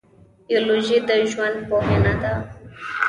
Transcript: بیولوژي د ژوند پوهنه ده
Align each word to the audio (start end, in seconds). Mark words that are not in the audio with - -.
بیولوژي 0.47 0.97
د 1.07 1.09
ژوند 1.31 1.57
پوهنه 1.69 2.13
ده 2.21 2.33